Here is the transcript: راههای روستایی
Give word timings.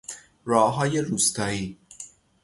راههای 0.45 0.97
روستایی 1.01 1.77